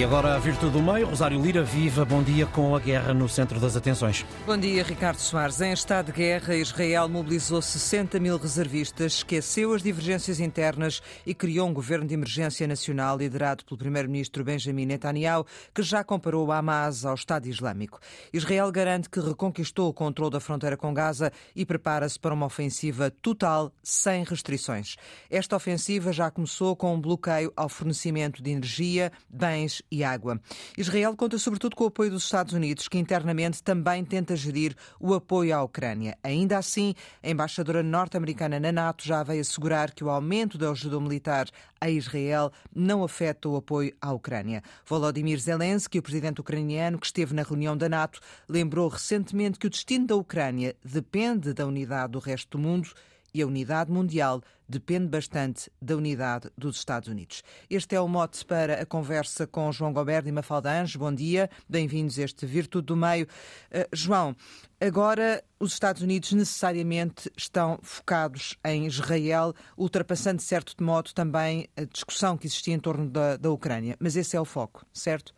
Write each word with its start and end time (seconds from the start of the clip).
E 0.00 0.04
agora 0.04 0.34
a 0.34 0.38
Virtude 0.38 0.72
do 0.72 0.82
Meio, 0.82 1.06
Rosário 1.06 1.38
Lira, 1.38 1.62
viva, 1.62 2.06
bom 2.06 2.22
dia 2.22 2.46
com 2.46 2.74
a 2.74 2.80
guerra 2.80 3.12
no 3.12 3.28
centro 3.28 3.60
das 3.60 3.76
atenções. 3.76 4.24
Bom 4.46 4.56
dia, 4.56 4.82
Ricardo 4.82 5.18
Soares. 5.18 5.60
Em 5.60 5.74
estado 5.74 6.06
de 6.06 6.12
guerra, 6.12 6.56
Israel 6.56 7.06
mobilizou 7.06 7.60
60 7.60 8.18
mil 8.18 8.38
reservistas, 8.38 9.16
esqueceu 9.16 9.74
as 9.74 9.82
divergências 9.82 10.40
internas 10.40 11.02
e 11.26 11.34
criou 11.34 11.68
um 11.68 11.74
governo 11.74 12.06
de 12.06 12.14
emergência 12.14 12.66
nacional 12.66 13.18
liderado 13.18 13.62
pelo 13.62 13.76
primeiro-ministro 13.76 14.42
Benjamin 14.42 14.86
Netanyahu, 14.86 15.44
que 15.74 15.82
já 15.82 16.02
comparou 16.02 16.46
o 16.46 16.50
Hamas 16.50 17.04
ao 17.04 17.14
Estado 17.14 17.46
Islâmico. 17.46 18.00
Israel 18.32 18.72
garante 18.72 19.10
que 19.10 19.20
reconquistou 19.20 19.90
o 19.90 19.92
controle 19.92 20.32
da 20.32 20.40
fronteira 20.40 20.78
com 20.78 20.94
Gaza 20.94 21.30
e 21.54 21.66
prepara-se 21.66 22.18
para 22.18 22.32
uma 22.32 22.46
ofensiva 22.46 23.10
total, 23.10 23.70
sem 23.82 24.24
restrições. 24.24 24.96
Esta 25.28 25.56
ofensiva 25.56 26.10
já 26.10 26.30
começou 26.30 26.74
com 26.74 26.94
um 26.94 27.00
bloqueio 27.02 27.52
ao 27.54 27.68
fornecimento 27.68 28.42
de 28.42 28.50
energia, 28.50 29.12
bens 29.28 29.82
e 29.90 30.04
água. 30.04 30.40
Israel 30.76 31.16
conta 31.16 31.38
sobretudo 31.38 31.74
com 31.74 31.84
o 31.84 31.88
apoio 31.88 32.10
dos 32.10 32.24
Estados 32.24 32.52
Unidos, 32.52 32.88
que 32.88 32.98
internamente 32.98 33.62
também 33.62 34.04
tenta 34.04 34.36
gerir 34.36 34.76
o 34.98 35.14
apoio 35.14 35.56
à 35.56 35.62
Ucrânia. 35.62 36.16
Ainda 36.22 36.58
assim, 36.58 36.94
a 37.22 37.30
embaixadora 37.30 37.82
norte-americana 37.82 38.60
na 38.60 38.70
NATO 38.70 39.06
já 39.06 39.22
veio 39.22 39.40
assegurar 39.40 39.92
que 39.92 40.04
o 40.04 40.10
aumento 40.10 40.56
da 40.56 40.70
ajuda 40.70 41.00
militar 41.00 41.46
a 41.80 41.90
Israel 41.90 42.52
não 42.74 43.02
afeta 43.02 43.48
o 43.48 43.56
apoio 43.56 43.92
à 44.00 44.12
Ucrânia. 44.12 44.62
Volodymyr 44.86 45.38
Zelensky, 45.38 45.98
o 45.98 46.02
presidente 46.02 46.40
ucraniano 46.40 46.98
que 46.98 47.06
esteve 47.06 47.34
na 47.34 47.42
reunião 47.42 47.76
da 47.76 47.88
NATO, 47.88 48.20
lembrou 48.48 48.88
recentemente 48.88 49.58
que 49.58 49.66
o 49.66 49.70
destino 49.70 50.06
da 50.06 50.14
Ucrânia 50.14 50.76
depende 50.84 51.52
da 51.52 51.66
unidade 51.66 52.12
do 52.12 52.18
resto 52.18 52.58
do 52.58 52.62
mundo 52.62 52.90
e 53.32 53.42
a 53.42 53.46
unidade 53.46 53.90
mundial 53.90 54.42
depende 54.70 55.08
bastante 55.08 55.70
da 55.82 55.96
unidade 55.96 56.48
dos 56.56 56.76
Estados 56.76 57.08
Unidos. 57.08 57.42
Este 57.68 57.96
é 57.96 58.00
o 58.00 58.06
mote 58.06 58.44
para 58.44 58.80
a 58.80 58.86
conversa 58.86 59.46
com 59.46 59.70
João 59.72 59.92
Goberto 59.92 60.28
e 60.28 60.32
Mafalda 60.32 60.70
Anjos. 60.70 60.94
Bom 60.94 61.12
dia, 61.12 61.50
bem-vindos 61.68 62.18
a 62.18 62.22
este 62.22 62.46
Virtude 62.46 62.86
do 62.86 62.96
Meio. 62.96 63.26
Uh, 63.26 63.88
João, 63.92 64.36
agora 64.80 65.42
os 65.58 65.72
Estados 65.72 66.02
Unidos 66.02 66.32
necessariamente 66.32 67.30
estão 67.36 67.80
focados 67.82 68.56
em 68.64 68.86
Israel, 68.86 69.52
ultrapassando 69.76 70.36
de 70.36 70.44
certo 70.44 70.80
modo 70.82 71.12
também 71.12 71.66
a 71.76 71.82
discussão 71.84 72.36
que 72.36 72.46
existia 72.46 72.74
em 72.74 72.80
torno 72.80 73.10
da, 73.10 73.36
da 73.36 73.50
Ucrânia. 73.50 73.96
Mas 73.98 74.14
esse 74.14 74.36
é 74.36 74.40
o 74.40 74.44
foco, 74.44 74.86
certo? 74.92 75.34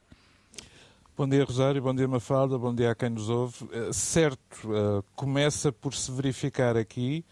Bom 1.17 1.29
dia, 1.29 1.45
Rosário. 1.45 1.81
Bom 1.81 1.95
dia, 1.95 2.09
Mafalda. 2.09 2.59
Bom 2.59 2.75
dia 2.75 2.91
a 2.91 2.95
quem 2.95 3.09
nos 3.09 3.31
ouve. 3.31 3.65
Uh, 3.65 3.93
certo, 3.93 4.69
uh, 4.71 5.03
começa 5.15 5.73
por 5.73 5.95
se 5.95 6.13
verificar 6.13 6.77
aqui 6.77 7.25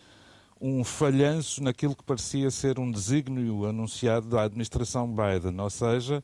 um 0.61 0.84
falhanço 0.84 1.62
naquilo 1.62 1.97
que 1.97 2.05
parecia 2.05 2.50
ser 2.50 2.78
um 2.78 2.91
desígnio 2.91 3.64
anunciado 3.64 4.28
da 4.28 4.42
administração 4.42 5.08
Biden, 5.08 5.58
ou 5.58 5.70
seja, 5.70 6.22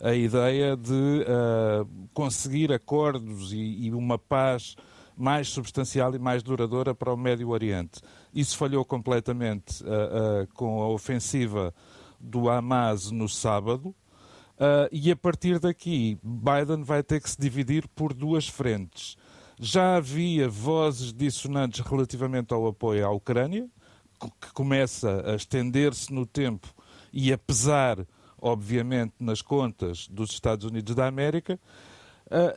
a 0.00 0.14
ideia 0.14 0.76
de 0.76 0.92
uh, 0.92 1.88
conseguir 2.12 2.72
acordos 2.72 3.52
e, 3.52 3.86
e, 3.86 3.94
uma 3.94 4.18
paz 4.18 4.76
mais 5.16 5.48
substancial 5.48 6.14
e 6.14 6.18
mais 6.18 6.42
duradoura 6.42 6.94
para 6.94 7.12
o 7.12 7.16
Médio 7.16 7.48
Oriente. 7.48 8.00
Isso 8.32 8.56
falhou 8.56 8.84
completamente 8.84 9.82
uh, 9.82 9.86
uh, 9.86 10.54
com 10.54 10.82
a 10.82 10.88
ofensiva 10.88 11.74
do 12.20 12.48
Hamas 12.48 13.10
no 13.10 13.28
sábado. 13.28 13.94
e 14.90 15.10
a 15.10 15.16
partir 15.16 15.60
daqui, 15.60 16.18
Biden 16.20 16.82
vai 16.82 17.00
ter 17.00 17.20
que 17.20 17.30
se 17.30 17.38
dividir 17.38 17.86
por 17.94 18.12
duas 18.12 18.48
frentes. 18.48 19.16
Já 19.60 19.96
havia 19.96 20.48
vozes 20.48 21.12
dissonantes 21.12 21.80
relativamente 21.80 22.52
ao 22.52 22.66
apoio 22.66 23.06
à 23.06 23.10
Ucrânia, 23.10 23.68
que 24.18 24.52
começa 24.52 25.22
a 25.30 25.34
estender-se 25.34 26.12
no 26.12 26.26
tempo 26.26 26.68
e 27.12 27.32
a 27.32 27.38
pesar, 27.38 27.98
obviamente, 28.40 29.14
nas 29.18 29.42
contas 29.42 30.08
dos 30.08 30.30
Estados 30.30 30.64
Unidos 30.64 30.94
da 30.94 31.06
América, 31.06 31.58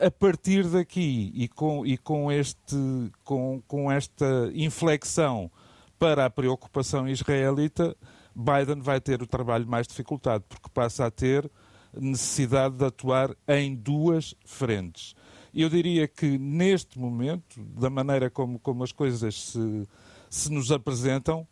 a 0.04 0.10
partir 0.10 0.64
daqui 0.68 1.32
e 1.34 1.48
com, 1.48 1.86
e 1.86 1.96
com, 1.96 2.30
este, 2.30 2.76
com, 3.24 3.62
com 3.66 3.90
esta 3.90 4.50
inflexão 4.54 5.50
para 5.98 6.26
a 6.26 6.30
preocupação 6.30 7.08
israelita, 7.08 7.96
Biden 8.34 8.80
vai 8.82 9.00
ter 9.00 9.22
o 9.22 9.26
trabalho 9.26 9.66
mais 9.66 9.86
dificultado, 9.86 10.44
porque 10.48 10.68
passa 10.72 11.06
a 11.06 11.10
ter 11.10 11.50
necessidade 11.94 12.76
de 12.76 12.84
atuar 12.84 13.34
em 13.46 13.74
duas 13.74 14.34
frentes. 14.44 15.14
Eu 15.54 15.68
diria 15.68 16.08
que 16.08 16.38
neste 16.38 16.98
momento, 16.98 17.60
da 17.60 17.90
maneira 17.90 18.30
como, 18.30 18.58
como 18.58 18.82
as 18.82 18.92
coisas 18.92 19.34
se, 19.34 19.88
se 20.30 20.50
nos 20.50 20.72
apresentam, 20.72 21.46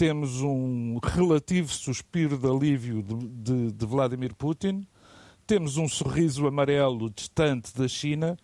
temos 0.00 0.40
um 0.40 0.98
relativo 1.02 1.68
suspiro 1.70 2.38
de 2.38 2.46
alívio 2.46 3.02
de, 3.02 3.14
de, 3.16 3.72
de 3.72 3.84
Vladimir 3.84 4.34
Putin, 4.34 4.88
temos 5.46 5.76
um 5.76 5.86
sorriso 5.86 6.46
amarelo 6.46 7.10
distante 7.10 7.76
da 7.76 7.86
China 7.86 8.38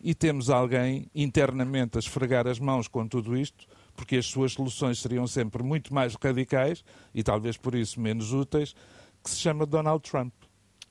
e 0.00 0.14
temos 0.14 0.48
alguém 0.48 1.10
internamente 1.12 1.96
a 1.96 1.98
esfregar 1.98 2.46
as 2.46 2.60
mãos 2.60 2.86
com 2.86 3.08
tudo 3.08 3.36
isto, 3.36 3.66
porque 3.96 4.18
as 4.18 4.26
suas 4.26 4.52
soluções 4.52 5.00
seriam 5.00 5.26
sempre 5.26 5.64
muito 5.64 5.92
mais 5.92 6.14
radicais 6.14 6.84
e 7.12 7.24
talvez 7.24 7.56
por 7.56 7.74
isso 7.74 8.00
menos 8.00 8.32
úteis, 8.32 8.72
que 9.20 9.30
se 9.30 9.40
chama 9.40 9.66
Donald 9.66 10.08
Trump. 10.08 10.32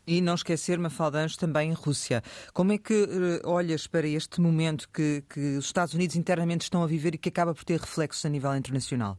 E 0.06 0.20
não 0.20 0.36
esquecer, 0.36 0.78
Mafalda 0.78 1.26
também 1.40 1.70
em 1.70 1.74
Rússia. 1.74 2.22
Como 2.54 2.74
é 2.74 2.78
que 2.78 2.94
uh, 2.94 3.50
olhas 3.50 3.88
para 3.88 4.06
este 4.06 4.42
momento 4.42 4.90
que, 4.90 5.24
que 5.30 5.56
os 5.56 5.68
Estados 5.68 5.94
Unidos 5.94 6.18
internamente 6.18 6.64
estão 6.64 6.84
a 6.84 6.88
viver 6.88 7.16
e 7.16 7.18
que 7.18 7.30
acaba 7.30 7.56
por 7.56 7.64
ter 7.64 7.80
reflexos 7.80 8.26
a 8.26 8.30
nível 8.30 8.54
internacional? 8.54 9.18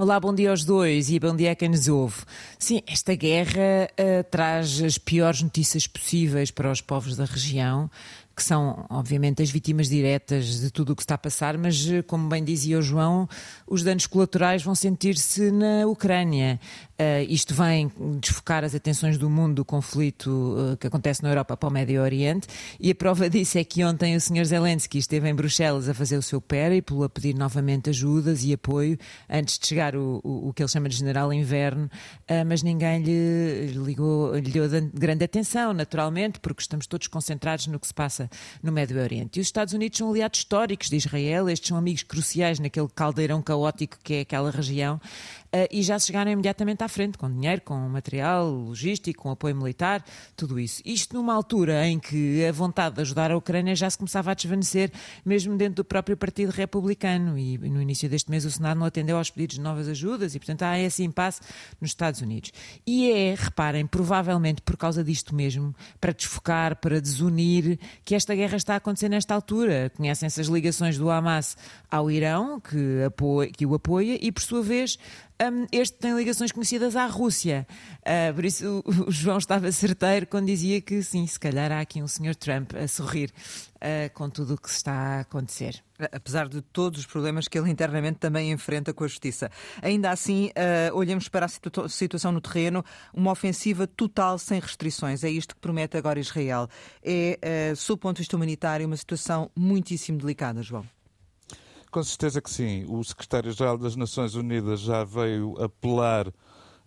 Olá, 0.00 0.18
bom 0.18 0.34
dia 0.34 0.48
aos 0.48 0.64
dois 0.64 1.10
e 1.10 1.20
bom 1.20 1.36
dia 1.36 1.52
a 1.52 1.54
quem 1.54 1.68
nos 1.68 1.86
ouve. 1.86 2.22
Sim, 2.58 2.80
esta 2.86 3.14
guerra 3.14 3.86
uh, 4.00 4.24
traz 4.30 4.80
as 4.80 4.96
piores 4.96 5.42
notícias 5.42 5.86
possíveis 5.86 6.50
para 6.50 6.72
os 6.72 6.80
povos 6.80 7.16
da 7.16 7.26
região 7.26 7.90
que 8.40 8.44
são, 8.44 8.86
obviamente, 8.88 9.42
as 9.42 9.50
vítimas 9.50 9.90
diretas 9.90 10.60
de 10.60 10.70
tudo 10.70 10.94
o 10.94 10.96
que 10.96 11.02
está 11.02 11.14
a 11.14 11.18
passar, 11.18 11.58
mas, 11.58 11.86
eh, 11.86 12.00
como 12.00 12.26
bem 12.26 12.42
dizia 12.42 12.78
o 12.78 12.82
João, 12.82 13.28
os 13.66 13.82
danos 13.82 14.06
colaterais 14.06 14.62
vão 14.62 14.74
sentir-se 14.74 15.50
na 15.50 15.86
Ucrânia. 15.86 16.58
Uh, 17.00 17.24
isto 17.30 17.54
vem 17.54 17.90
desfocar 18.20 18.62
as 18.62 18.74
atenções 18.74 19.16
do 19.16 19.30
mundo 19.30 19.54
do 19.54 19.64
conflito 19.64 20.28
uh, 20.28 20.76
que 20.76 20.86
acontece 20.86 21.22
na 21.22 21.30
Europa 21.30 21.56
para 21.56 21.66
o 21.70 21.72
Médio 21.72 22.02
Oriente, 22.02 22.46
e 22.78 22.90
a 22.90 22.94
prova 22.94 23.30
disso 23.30 23.56
é 23.56 23.64
que 23.64 23.82
ontem 23.82 24.14
o 24.16 24.20
Sr. 24.20 24.44
Zelensky 24.44 24.98
esteve 24.98 25.26
em 25.26 25.34
Bruxelas 25.34 25.88
a 25.88 25.94
fazer 25.94 26.18
o 26.18 26.22
seu 26.22 26.42
périplo, 26.42 27.02
a 27.02 27.08
pedir 27.08 27.34
novamente 27.34 27.88
ajudas 27.88 28.44
e 28.44 28.52
apoio, 28.52 28.98
antes 29.30 29.58
de 29.58 29.66
chegar 29.66 29.96
o, 29.96 30.20
o, 30.22 30.48
o 30.48 30.52
que 30.52 30.62
ele 30.62 30.68
chama 30.68 30.90
de 30.90 30.96
General 30.96 31.32
Inverno, 31.32 31.86
uh, 31.86 32.44
mas 32.46 32.62
ninguém 32.62 33.02
lhe, 33.02 33.72
ligou, 33.82 34.34
lhe 34.34 34.50
deu 34.50 34.68
grande 34.92 35.24
atenção, 35.24 35.72
naturalmente, 35.72 36.38
porque 36.38 36.60
estamos 36.60 36.86
todos 36.86 37.06
concentrados 37.06 37.66
no 37.66 37.80
que 37.80 37.86
se 37.86 37.94
passa 37.94 38.28
no 38.62 38.70
Médio 38.70 39.00
Oriente. 39.00 39.38
E 39.38 39.40
os 39.40 39.46
Estados 39.46 39.72
Unidos 39.72 39.96
são 39.96 40.10
aliados 40.10 40.40
históricos 40.40 40.90
de 40.90 40.96
Israel, 40.96 41.48
estes 41.48 41.68
são 41.68 41.78
amigos 41.78 42.02
cruciais 42.02 42.58
naquele 42.58 42.88
caldeirão 42.94 43.40
caótico 43.40 43.96
que 44.04 44.16
é 44.16 44.20
aquela 44.20 44.50
região, 44.50 45.00
e 45.70 45.82
já 45.82 45.98
chegaram 45.98 46.30
imediatamente 46.30 46.84
à 46.84 46.89
frente, 46.90 47.16
com 47.16 47.30
dinheiro, 47.32 47.62
com 47.62 47.74
material 47.88 48.50
logístico, 48.50 49.22
com 49.22 49.30
apoio 49.30 49.56
militar, 49.56 50.04
tudo 50.36 50.60
isso. 50.60 50.82
Isto 50.84 51.16
numa 51.16 51.32
altura 51.32 51.86
em 51.86 51.98
que 51.98 52.44
a 52.44 52.52
vontade 52.52 52.96
de 52.96 53.00
ajudar 53.00 53.30
a 53.30 53.36
Ucrânia 53.36 53.74
já 53.74 53.88
se 53.88 53.96
começava 53.96 54.30
a 54.30 54.34
desvanecer, 54.34 54.92
mesmo 55.24 55.56
dentro 55.56 55.76
do 55.76 55.84
próprio 55.84 56.16
Partido 56.16 56.50
Republicano, 56.50 57.38
e 57.38 57.56
no 57.56 57.80
início 57.80 58.08
deste 58.08 58.30
mês 58.30 58.44
o 58.44 58.50
Senado 58.50 58.78
não 58.78 58.86
atendeu 58.86 59.16
aos 59.16 59.30
pedidos 59.30 59.56
de 59.56 59.62
novas 59.62 59.88
ajudas, 59.88 60.34
e 60.34 60.38
portanto 60.38 60.62
há 60.62 60.78
esse 60.78 61.02
impasse 61.02 61.40
nos 61.80 61.90
Estados 61.90 62.20
Unidos. 62.20 62.52
E 62.86 63.10
é, 63.10 63.34
reparem, 63.34 63.86
provavelmente 63.86 64.60
por 64.62 64.76
causa 64.76 65.02
disto 65.02 65.34
mesmo, 65.34 65.74
para 66.00 66.12
desfocar, 66.12 66.76
para 66.76 67.00
desunir, 67.00 67.78
que 68.04 68.14
esta 68.14 68.34
guerra 68.34 68.56
está 68.56 68.74
a 68.74 68.76
acontecer 68.76 69.08
nesta 69.08 69.34
altura. 69.34 69.90
Conhecem-se 69.96 70.40
as 70.40 70.46
ligações 70.48 70.98
do 70.98 71.10
Hamas 71.10 71.56
ao 71.90 72.10
Irão, 72.10 72.60
que, 72.60 73.02
apoia, 73.04 73.50
que 73.50 73.64
o 73.64 73.74
apoia, 73.74 74.18
e 74.20 74.32
por 74.32 74.42
sua 74.42 74.62
vez 74.62 74.98
um, 75.40 75.66
este 75.72 75.96
tem 75.96 76.14
ligações 76.14 76.52
conhecidas 76.52 76.96
à 76.96 77.06
Rússia. 77.06 77.66
Uh, 78.00 78.34
por 78.34 78.44
isso 78.44 78.82
o, 79.06 79.10
João 79.10 79.38
estava 79.38 79.72
certeiro 79.72 80.26
quando 80.26 80.46
dizia 80.46 80.80
que 80.80 81.02
sim, 81.02 81.26
se 81.26 81.40
calhar 81.40 81.72
há 81.72 81.80
aqui 81.80 82.02
um 82.02 82.06
senhor 82.06 82.34
Trump 82.34 82.74
a 82.74 82.86
sorrir 82.86 83.32
uh, 83.76 84.12
com 84.12 84.28
tudo 84.28 84.54
o 84.54 84.58
que 84.58 84.68
está 84.68 84.92
a 84.92 85.20
acontecer. 85.20 85.82
Apesar 86.12 86.48
de 86.48 86.60
todos 86.60 87.00
os 87.00 87.06
problemas 87.06 87.48
que 87.48 87.58
ele 87.58 87.70
internamente 87.70 88.18
também 88.18 88.52
enfrenta 88.52 88.92
com 88.92 89.04
a 89.04 89.08
justiça. 89.08 89.50
Ainda 89.82 90.10
assim, 90.10 90.48
uh, 90.48 90.94
olhamos 90.94 91.28
para 91.28 91.46
a 91.46 91.48
situa 91.48 91.88
situação 91.88 92.32
no 92.32 92.40
terreno, 92.40 92.84
uma 93.14 93.32
ofensiva 93.32 93.86
total 93.86 94.38
sem 94.38 94.60
restrições. 94.60 95.24
É 95.24 95.30
isto 95.30 95.54
que 95.54 95.60
promete 95.60 95.96
agora 95.96 96.20
Israel. 96.20 96.68
É, 97.02 97.72
uh, 97.72 97.76
sob 97.76 97.94
o 97.94 97.98
ponto 97.98 98.16
de 98.16 98.22
vista 98.22 98.36
humanitário, 98.36 98.86
uma 98.86 98.96
situação 98.96 99.50
muitíssimo 99.56 100.18
delicada, 100.18 100.62
João. 100.62 100.84
Com 101.90 102.02
certeza 102.04 102.40
que 102.40 102.50
sim. 102.50 102.84
O 102.88 103.02
secretário-geral 103.02 103.76
das 103.76 103.96
Nações 103.96 104.34
Unidas 104.34 104.80
já 104.80 105.02
veio 105.02 105.60
apelar 105.62 106.32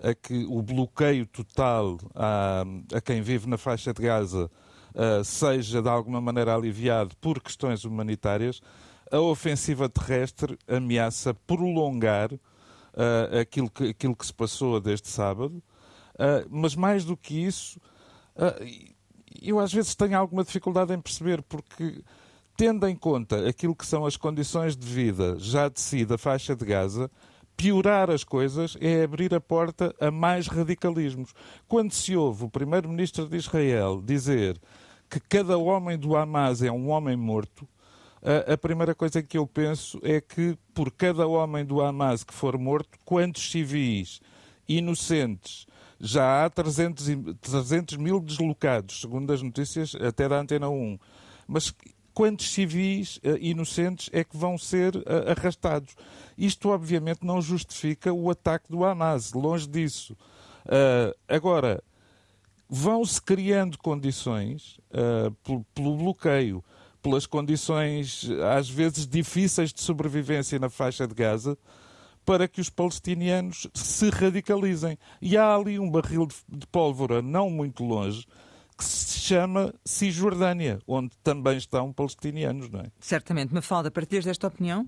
a 0.02 0.14
que 0.14 0.46
o 0.50 0.62
bloqueio 0.62 1.26
total 1.26 1.98
a, 2.16 2.64
a 2.96 3.02
quem 3.02 3.22
vive 3.22 3.48
na 3.48 3.58
faixa 3.58 3.94
de 3.94 4.02
Gaza 4.02 4.50
seja 5.26 5.82
de 5.82 5.90
alguma 5.90 6.22
maneira 6.22 6.56
aliviado 6.56 7.16
por 7.18 7.42
questões 7.42 7.84
humanitárias. 7.84 8.62
A 9.12 9.20
ofensiva 9.20 9.90
terrestre 9.90 10.58
ameaça 10.68 11.34
prolongar 11.34 12.30
aquilo, 13.42 13.70
que, 13.70 13.90
aquilo 13.90 14.16
que 14.16 14.26
se 14.26 14.34
passou 14.34 14.80
desde 14.80 15.08
sábado, 15.10 15.62
mas 16.50 16.76
mais 16.76 17.04
do 17.04 17.18
que 17.18 17.44
isso, 17.44 17.80
eu 19.42 19.60
às 19.60 19.74
vezes 19.74 19.96
tenho 19.96 20.18
alguma 20.18 20.44
dificuldade 20.44 20.94
em 20.94 21.02
perceber, 21.02 21.42
porque 21.42 22.04
tendo 22.56 22.88
em 22.88 22.96
conta 22.96 23.48
aquilo 23.48 23.76
que 23.76 23.86
são 23.86 24.06
as 24.06 24.16
condições 24.16 24.76
de 24.76 24.86
vida 24.86 25.38
já 25.40 25.70
de 25.70 25.80
si 25.80 26.06
da 26.06 26.18
faixa 26.18 26.56
de 26.56 26.66
Gaza, 26.66 27.10
piorar 27.56 28.10
as 28.10 28.24
coisas 28.24 28.78
é 28.80 29.04
abrir 29.04 29.34
a 29.34 29.42
porta 29.42 29.94
a 30.00 30.12
mais 30.12 30.48
radicalismos. 30.48 31.34
Quando 31.68 31.94
se 31.94 32.16
ouve 32.16 32.46
o 32.46 32.50
primeiro-ministro 32.50 33.28
de 33.28 33.38
Israel 33.38 34.02
dizer 34.04 34.60
que 35.10 35.20
cada 35.20 35.58
homem 35.58 35.98
do 35.98 36.16
Hamas 36.16 36.62
é 36.62 36.72
um 36.72 36.90
homem 36.90 37.16
morto, 37.16 37.68
a, 38.24 38.58
primeira 38.58 38.96
coisa 38.96 39.22
que 39.22 39.38
eu 39.38 39.46
penso 39.46 40.00
é 40.02 40.22
que 40.22 40.58
por 40.74 40.90
cada 40.92 41.28
homem 41.28 41.66
do 41.66 41.82
Hamas 41.82 42.24
que 42.24 42.34
for 42.34 42.58
morto, 42.58 42.98
quantos 43.04 43.52
civis 43.52 44.22
inocentes 44.68 45.68
já 46.00 46.46
há 46.46 46.50
300, 46.50 47.06
300 47.42 47.98
mil 47.98 48.20
deslocados, 48.20 49.02
segundo 49.02 49.32
as 49.32 49.42
notícias 49.42 49.94
até 49.96 50.28
da 50.28 50.40
Antena 50.40 50.70
1. 50.70 50.98
Mas 51.46 51.74
quantos 52.14 52.52
civis 52.52 53.18
uh, 53.18 53.38
inocentes 53.40 54.10
é 54.14 54.24
que 54.24 54.38
vão 54.38 54.58
ser 54.58 54.96
uh, 54.96 55.04
arrastados? 55.38 55.96
Isto, 56.38 56.70
obviamente, 56.70 57.26
não 57.26 57.42
justifica 57.42 58.14
o 58.14 58.30
ataque 58.30 58.66
do 58.70 58.84
Hamas, 58.84 59.34
longe 59.34 59.68
disso. 59.68 60.16
Uh, 60.66 61.16
agora, 61.28 61.84
vão-se 62.70 63.22
criando 63.22 63.78
condições 63.78 64.80
pelo, 65.44 65.64
pelo 65.76 65.96
bloqueio, 65.96 66.64
pelas 67.04 67.28
condições 67.28 68.28
às 68.58 68.68
vezes 68.68 69.06
difíceis 69.06 69.72
de 69.72 69.82
sobrevivência 69.82 70.58
na 70.58 70.70
faixa 70.70 71.08
de 71.08 71.14
Gaza, 71.14 71.56
para 72.26 72.48
que 72.48 72.62
os 72.62 72.70
palestinianos 72.70 73.68
se 73.74 74.10
radicalizem. 74.10 74.98
E 75.22 75.38
há 75.38 75.54
ali 75.54 75.78
um 75.78 75.90
barril 75.90 76.28
de 76.50 76.66
pólvora 76.68 77.22
não 77.22 77.50
muito 77.50 77.84
longe 77.84 78.26
que 78.78 78.84
se 78.84 79.20
chama 79.20 79.74
Cisjordânia, 79.86 80.80
onde 80.88 81.16
também 81.24 81.58
estão 81.58 81.92
palestinianos, 81.94 82.70
não 82.70 82.82
é? 82.82 82.92
Certamente. 83.00 83.54
Mafalda, 83.54 83.90
partilhas 83.92 84.26
desta 84.26 84.48
opinião? 84.48 84.88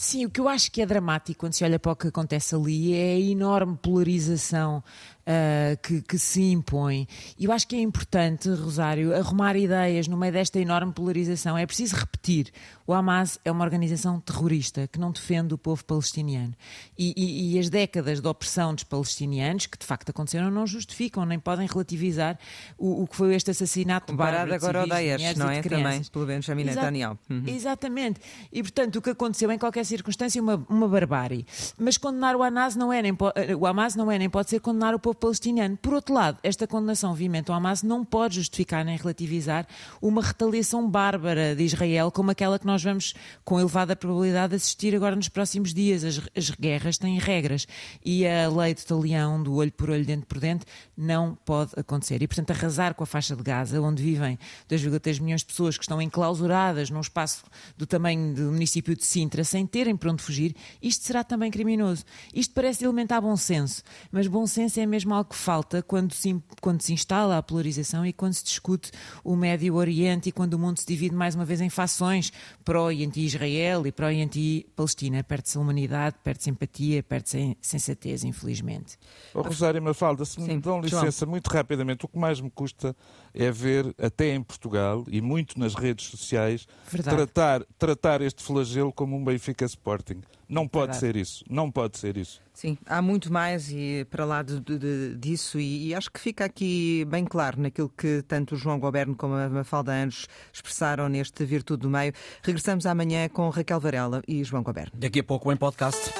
Sim, 0.00 0.26
o 0.26 0.30
que 0.30 0.40
eu 0.40 0.48
acho 0.48 0.70
que 0.70 0.80
é 0.80 0.86
dramático 0.86 1.40
quando 1.40 1.54
se 1.54 1.64
olha 1.64 1.76
para 1.76 1.90
o 1.90 1.96
que 1.96 2.06
acontece 2.06 2.54
ali 2.54 2.94
é 2.94 3.14
a 3.14 3.18
enorme 3.18 3.76
polarização 3.76 4.80
uh, 5.28 5.76
que, 5.82 6.00
que, 6.02 6.18
se 6.18 6.40
impõe. 6.52 7.06
E 7.38 7.44
eu 7.44 7.52
acho 7.52 7.66
que 7.66 7.76
é 7.76 7.80
importante, 7.80 8.48
Rosário, 8.48 9.14
arrumar 9.14 9.56
ideias 9.56 10.08
no 10.08 10.16
meio 10.16 10.32
desta 10.32 10.58
enorme 10.58 10.92
polarização. 10.92 11.58
É 11.58 11.66
preciso 11.66 11.96
repetir: 11.96 12.50
o 12.86 12.94
Hamas 12.94 13.38
é 13.44 13.50
uma 13.50 13.64
organização 13.64 14.20
terrorista 14.20 14.86
que 14.86 14.98
não 14.98 15.10
defende 15.10 15.52
o 15.52 15.58
povo 15.58 15.84
palestiniano. 15.84 16.54
E, 16.96 17.12
e, 17.16 17.54
e 17.54 17.58
as 17.58 17.68
décadas 17.68 18.20
de 18.20 18.28
opressão 18.28 18.74
dos 18.74 18.84
palestinianos, 18.84 19.66
que 19.66 19.76
de 19.76 19.84
facto 19.84 20.10
aconteceram, 20.10 20.50
não 20.50 20.66
justificam 20.66 21.26
nem 21.26 21.38
podem 21.38 21.66
relativizar 21.66 22.38
o, 22.78 23.02
o 23.02 23.06
que 23.06 23.16
foi 23.16 23.34
este 23.34 23.50
assassinato 23.50 24.12
Comparado 24.12 24.54
agora 24.54 24.80
ao 24.80 24.86
Daesh, 24.86 25.34
não 25.36 25.50
é? 25.50 25.60
Também, 25.60 26.02
pelo 26.04 26.24
Benjamin 26.24 26.62
Exa 26.62 26.74
Netanyahu. 26.74 27.18
Uhum. 27.28 27.42
Exatamente. 27.46 28.20
E 28.52 28.62
portanto, 28.62 28.96
o 28.96 29.02
que 29.02 29.10
aconteceu 29.10 29.50
em 29.50 29.58
qualquer 29.58 29.84
circunstância 29.88 30.40
uma, 30.40 30.64
uma 30.68 30.86
barbárie. 30.86 31.46
Mas 31.78 31.96
condenar 31.96 32.36
o 32.36 32.42
Hamas 32.42 32.76
não 32.76 32.92
é 32.92 33.02
nem, 33.02 33.16
o 33.58 33.66
Hamas 33.66 33.94
não 33.94 34.10
é 34.10 34.18
nem 34.18 34.30
pode 34.30 34.50
ser 34.50 34.60
condenar 34.60 34.94
o 34.94 34.98
povo 34.98 35.16
palestiniano. 35.16 35.76
Por 35.76 35.94
outro 35.94 36.14
lado, 36.14 36.38
esta 36.42 36.66
condenação 36.66 37.14
vivamente 37.14 37.50
ao 37.50 37.56
Hamas 37.56 37.82
não 37.82 38.04
pode 38.04 38.36
justificar 38.36 38.84
nem 38.84 38.96
relativizar 38.96 39.66
uma 40.00 40.22
retaliação 40.22 40.88
bárbara 40.88 41.54
de 41.56 41.64
Israel 41.64 42.10
como 42.10 42.30
aquela 42.30 42.58
que 42.58 42.66
nós 42.66 42.82
vamos, 42.82 43.14
com 43.44 43.58
elevada 43.58 43.96
probabilidade, 43.96 44.54
assistir 44.54 44.94
agora 44.94 45.16
nos 45.16 45.28
próximos 45.28 45.72
dias. 45.74 46.04
As, 46.04 46.20
as 46.36 46.50
guerras 46.50 46.98
têm 46.98 47.18
regras 47.18 47.66
e 48.04 48.26
a 48.26 48.48
lei 48.48 48.74
de 48.74 48.84
talião, 48.84 49.42
do 49.42 49.54
olho 49.54 49.72
por 49.72 49.90
olho, 49.90 50.04
dente 50.04 50.26
por 50.26 50.38
dente, 50.38 50.64
não 50.96 51.34
pode 51.44 51.72
acontecer. 51.76 52.22
E, 52.22 52.28
portanto, 52.28 52.50
arrasar 52.50 52.94
com 52.94 53.02
a 53.02 53.06
faixa 53.06 53.34
de 53.34 53.42
Gaza, 53.42 53.80
onde 53.80 54.02
vivem 54.02 54.38
2,3 54.68 55.20
milhões 55.20 55.40
de 55.40 55.46
pessoas 55.46 55.76
que 55.76 55.84
estão 55.84 56.00
enclausuradas 56.00 56.90
num 56.90 57.00
espaço 57.00 57.44
do 57.76 57.86
tamanho 57.86 58.34
do 58.34 58.52
município 58.52 58.94
de 58.94 59.04
Sintra, 59.04 59.44
sem 59.44 59.66
terem 59.78 59.96
para 59.96 60.10
onde 60.10 60.24
fugir, 60.24 60.56
isto 60.82 61.04
será 61.04 61.22
também 61.22 61.52
criminoso. 61.52 62.04
Isto 62.34 62.52
parece 62.52 62.84
elementar 62.84 63.22
bom 63.22 63.36
senso, 63.36 63.84
mas 64.10 64.26
bom 64.26 64.44
senso 64.44 64.80
é 64.80 64.86
mesmo 64.86 65.14
algo 65.14 65.30
que 65.30 65.36
falta 65.36 65.80
quando 65.84 66.12
se, 66.12 66.36
quando 66.60 66.82
se 66.82 66.92
instala 66.92 67.38
a 67.38 67.42
polarização 67.42 68.04
e 68.04 68.12
quando 68.12 68.34
se 68.34 68.42
discute 68.42 68.90
o 69.22 69.36
Médio 69.36 69.76
Oriente 69.76 70.30
e 70.30 70.32
quando 70.32 70.54
o 70.54 70.58
mundo 70.58 70.78
se 70.78 70.86
divide 70.86 71.14
mais 71.14 71.36
uma 71.36 71.44
vez 71.44 71.60
em 71.60 71.70
fações 71.70 72.32
pró 72.64 72.90
e 72.90 73.04
anti-Israel 73.04 73.86
e 73.86 73.92
pró 73.92 74.10
e 74.10 74.20
anti-Palestina. 74.20 75.22
Perde-se 75.22 75.56
a 75.56 75.60
humanidade, 75.60 76.16
perde-se 76.24 76.50
empatia, 76.50 77.00
perde-se 77.00 77.56
sensatez, 77.60 78.24
infelizmente. 78.24 78.98
Oh, 79.32 79.42
Rosário 79.42 79.80
Mafalda, 79.80 80.24
se 80.24 80.40
me 80.40 80.58
dão 80.58 80.80
licença, 80.80 81.24
João. 81.24 81.30
muito 81.30 81.46
rapidamente, 81.46 82.04
o 82.04 82.08
que 82.08 82.18
mais 82.18 82.40
me 82.40 82.50
custa 82.50 82.96
é 83.32 83.48
ver, 83.52 83.94
até 83.96 84.34
em 84.34 84.42
Portugal 84.42 85.04
e 85.06 85.20
muito 85.20 85.56
nas 85.56 85.76
redes 85.76 86.06
sociais, 86.06 86.66
tratar, 86.90 87.64
tratar 87.78 88.22
este 88.22 88.42
flagelo 88.42 88.92
como 88.92 89.16
um 89.16 89.24
Benfica 89.24 89.67
Sporting. 89.68 90.20
Não 90.48 90.66
pode 90.66 90.92
Verdade. 90.92 91.00
ser 91.00 91.16
isso, 91.16 91.44
não 91.48 91.70
pode 91.70 91.98
ser 91.98 92.16
isso. 92.16 92.40
Sim, 92.54 92.76
há 92.86 93.00
muito 93.00 93.32
mais 93.32 93.70
e 93.70 94.06
para 94.10 94.24
lá 94.24 94.42
de, 94.42 94.58
de, 94.60 95.14
disso 95.16 95.60
e, 95.60 95.88
e, 95.88 95.94
acho 95.94 96.10
que 96.10 96.18
fica 96.18 96.44
aqui 96.44 97.04
bem 97.04 97.24
claro 97.24 97.60
naquilo 97.60 97.88
que 97.88 98.22
tanto 98.26 98.54
o 98.54 98.58
João 98.58 98.80
Goberno 98.80 99.14
como 99.14 99.34
a 99.34 99.48
Mafalda 99.48 99.92
Anjos 99.92 100.26
expressaram 100.52 101.08
neste 101.08 101.44
Virtude 101.44 101.82
do 101.82 101.90
Meio. 101.90 102.12
Regressamos 102.42 102.86
amanhã 102.86 103.28
com 103.28 103.48
Raquel 103.50 103.78
Varela 103.78 104.22
e 104.26 104.42
João 104.42 104.62
Goberno. 104.62 104.92
Daqui 104.94 105.20
a 105.20 105.24
pouco 105.24 105.52
em 105.52 105.56
podcast. 105.56 106.10